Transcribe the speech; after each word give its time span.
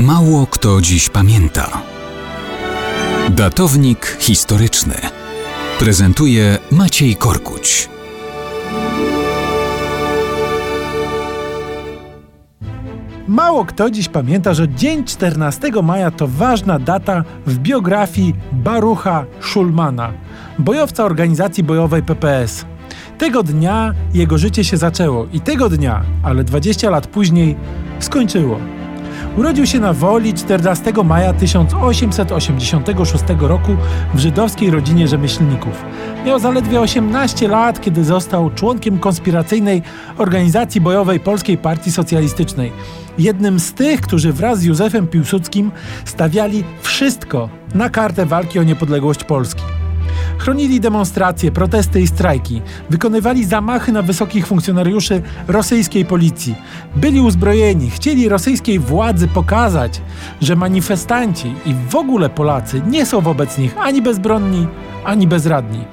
Mało 0.00 0.46
kto 0.46 0.80
dziś 0.80 1.08
pamięta. 1.08 1.82
Datownik 3.30 4.16
historyczny 4.20 4.94
prezentuje 5.78 6.58
Maciej 6.70 7.16
Korkuć. 7.16 7.88
Mało 13.28 13.64
kto 13.64 13.90
dziś 13.90 14.08
pamięta, 14.08 14.54
że 14.54 14.68
dzień 14.68 15.04
14 15.04 15.70
maja 15.82 16.10
to 16.10 16.28
ważna 16.28 16.78
data 16.78 17.24
w 17.46 17.58
biografii 17.58 18.34
Barucha 18.52 19.24
Schulmana, 19.40 20.12
bojowca 20.58 21.04
organizacji 21.04 21.62
bojowej 21.62 22.02
PPS. 22.02 22.64
Tego 23.18 23.42
dnia 23.42 23.94
jego 24.14 24.38
życie 24.38 24.64
się 24.64 24.76
zaczęło 24.76 25.26
i 25.32 25.40
tego 25.40 25.68
dnia, 25.68 26.02
ale 26.22 26.44
20 26.44 26.90
lat 26.90 27.06
później, 27.06 27.56
skończyło. 27.98 28.79
Urodził 29.36 29.66
się 29.66 29.80
na 29.80 29.92
Woli 29.92 30.34
14 30.34 30.92
maja 31.04 31.32
1886 31.32 33.24
roku 33.40 33.76
w 34.14 34.18
żydowskiej 34.18 34.70
rodzinie 34.70 35.08
rzemieślników. 35.08 35.84
Miał 36.26 36.38
zaledwie 36.38 36.80
18 36.80 37.48
lat, 37.48 37.80
kiedy 37.80 38.04
został 38.04 38.50
członkiem 38.50 38.98
konspiracyjnej 38.98 39.82
organizacji 40.18 40.80
bojowej 40.80 41.20
Polskiej 41.20 41.58
Partii 41.58 41.92
Socjalistycznej. 41.92 42.72
Jednym 43.18 43.60
z 43.60 43.72
tych, 43.72 44.00
którzy 44.00 44.32
wraz 44.32 44.58
z 44.58 44.64
Józefem 44.64 45.06
Piłsudskim 45.06 45.70
stawiali 46.04 46.64
wszystko 46.82 47.48
na 47.74 47.90
kartę 47.90 48.26
walki 48.26 48.58
o 48.58 48.62
niepodległość 48.62 49.24
Polski. 49.24 49.79
Chronili 50.40 50.80
demonstracje, 50.80 51.52
protesty 51.52 52.00
i 52.00 52.06
strajki. 52.06 52.62
Wykonywali 52.90 53.44
zamachy 53.44 53.92
na 53.92 54.02
wysokich 54.02 54.46
funkcjonariuszy 54.46 55.22
rosyjskiej 55.48 56.04
policji. 56.04 56.54
Byli 56.96 57.20
uzbrojeni, 57.20 57.90
chcieli 57.90 58.28
rosyjskiej 58.28 58.78
władzy 58.78 59.28
pokazać, 59.28 60.00
że 60.40 60.56
manifestanci 60.56 61.54
i 61.66 61.74
w 61.90 61.94
ogóle 61.94 62.30
Polacy 62.30 62.82
nie 62.86 63.06
są 63.06 63.20
wobec 63.20 63.58
nich 63.58 63.78
ani 63.78 64.02
bezbronni, 64.02 64.66
ani 65.04 65.26
bezradni. 65.26 65.84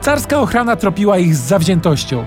Carska 0.00 0.40
ochrana 0.40 0.76
tropiła 0.76 1.18
ich 1.18 1.36
z 1.36 1.40
zawziętością. 1.40 2.24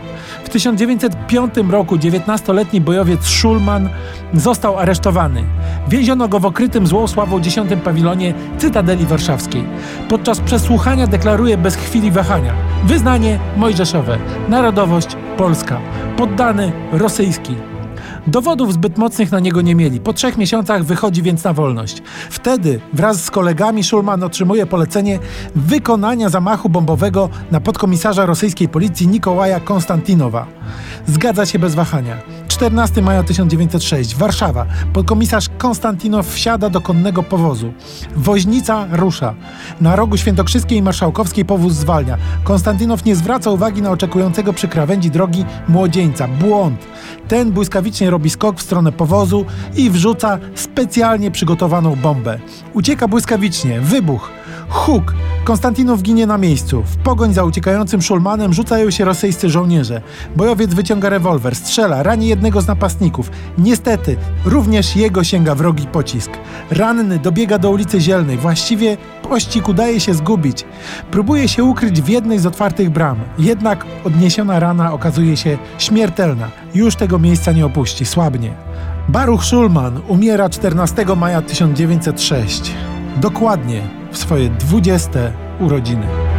W 0.52 0.54
1905 0.54 1.54
roku 1.70 1.96
19-letni 1.96 2.82
bojowiec 2.82 3.26
Schulman 3.26 3.90
został 4.34 4.78
aresztowany. 4.78 5.44
Więziono 5.88 6.28
go 6.28 6.40
w 6.40 6.46
okrytym 6.46 6.88
złą 6.88 7.08
sławą 7.08 7.40
10 7.40 7.72
pawilonie 7.84 8.34
Cytadeli 8.58 9.06
Warszawskiej. 9.06 9.64
Podczas 10.10 10.40
przesłuchania 10.40 11.08
deklaruje 11.08 11.58
bez 11.58 11.76
chwili 11.76 12.12
wahania 12.12 12.54
wyznanie 12.84 13.40
mojżeszowe, 13.58 14.18
narodowość 14.50 15.18
polska, 15.38 15.80
poddany 16.18 16.72
rosyjski. 16.92 17.56
Dowodów 18.28 18.74
zbyt 18.74 18.98
mocnych 18.98 19.32
na 19.32 19.40
niego 19.40 19.62
nie 19.62 19.76
mieli. 19.76 20.00
Po 20.00 20.14
trzech 20.14 20.38
miesiącach 20.38 20.84
wychodzi 20.84 21.22
więc 21.22 21.44
na 21.44 21.54
wolność. 21.54 22.02
Wtedy 22.30 22.80
wraz 22.94 23.24
z 23.24 23.32
kolegami 23.32 23.84
Schulman 23.84 24.24
otrzymuje 24.24 24.66
polecenie 24.66 25.20
wykonania 25.56 26.30
zamachu 26.30 26.70
bombowego 26.70 27.30
na 27.52 27.60
podkomisarza 27.60 28.26
rosyjskiej 28.26 28.70
policji 28.70 29.08
Nikołaja 29.08 29.60
Konstantinowa. 29.60 30.48
Zgadza 31.08 31.46
się 31.46 31.60
bez 31.60 31.76
wahania. 31.76 32.18
14 32.62 33.02
maja 33.02 33.24
1906, 33.24 34.16
Warszawa. 34.16 34.66
Podkomisarz 34.94 35.50
Konstantinow 35.58 36.28
wsiada 36.28 36.70
do 36.70 36.82
konnego 36.82 37.24
powozu. 37.24 37.74
Woźnica 38.16 38.88
rusza. 38.92 39.34
Na 39.82 39.96
rogu 39.96 40.18
Świętokrzyskiej 40.18 40.78
i 40.78 40.82
Marszałkowskiej 40.82 41.46
powóz 41.46 41.74
zwalnia. 41.74 42.18
Konstantinow 42.44 43.06
nie 43.06 43.16
zwraca 43.16 43.50
uwagi 43.52 43.82
na 43.82 43.92
oczekującego 43.92 44.54
przy 44.54 44.68
krawędzi 44.68 45.12
drogi 45.12 45.46
młodzieńca. 45.68 46.28
Błąd. 46.28 46.88
Ten 47.28 47.52
błyskawicznie 47.52 48.10
robi 48.10 48.30
skok 48.30 48.58
w 48.58 48.62
stronę 48.62 48.92
powozu 48.92 49.46
i 49.76 49.90
wrzuca 49.90 50.40
specjalnie 50.56 51.32
przygotowaną 51.32 51.96
bombę. 51.96 52.40
Ucieka 52.74 53.08
błyskawicznie. 53.08 53.82
Wybuch. 53.82 54.41
Huk! 54.72 55.14
Konstantinow 55.44 56.02
ginie 56.02 56.28
na 56.28 56.38
miejscu. 56.38 56.84
W 56.84 56.98
pogoń 56.98 57.34
za 57.34 57.44
uciekającym 57.44 58.02
Szulmanem 58.02 58.54
rzucają 58.54 58.92
się 58.92 59.06
rosyjscy 59.06 59.50
żołnierze. 59.50 60.02
Bojowiec 60.36 60.74
wyciąga 60.74 61.10
rewolwer, 61.10 61.56
strzela, 61.56 62.04
rani 62.04 62.28
jednego 62.28 62.62
z 62.62 62.68
napastników. 62.68 63.32
Niestety, 63.58 64.18
również 64.46 64.96
jego 64.96 65.24
sięga 65.24 65.56
wrogi 65.56 65.88
pocisk. 65.88 66.32
Ranny 66.70 67.20
dobiega 67.20 67.58
do 67.58 67.70
ulicy 67.72 68.02
Zielnej. 68.02 68.38
Właściwie 68.38 68.98
pościg 69.30 69.70
udaje 69.70 70.00
się 70.00 70.14
zgubić. 70.14 70.66
Próbuje 71.12 71.48
się 71.48 71.64
ukryć 71.64 72.02
w 72.02 72.10
jednej 72.10 72.40
z 72.40 72.46
otwartych 72.46 72.90
bram. 72.90 73.18
Jednak 73.40 73.86
odniesiona 74.04 74.60
rana 74.60 74.94
okazuje 74.94 75.38
się 75.38 75.58
śmiertelna. 75.78 76.52
Już 76.74 76.96
tego 76.96 77.20
miejsca 77.20 77.52
nie 77.52 77.66
opuści, 77.66 78.06
słabnie. 78.06 78.54
Baruch 79.10 79.46
Schulman 79.46 80.02
umiera 80.08 80.50
14 80.50 81.06
maja 81.16 81.42
1906. 81.42 82.72
Dokładnie 83.22 84.01
w 84.12 84.18
swoje 84.18 84.50
20 84.50 85.20
urodziny. 85.60 86.31